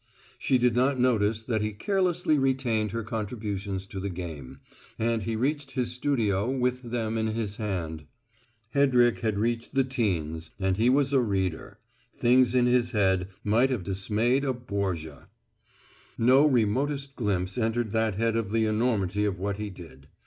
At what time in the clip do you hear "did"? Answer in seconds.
0.57-0.75, 19.69-20.07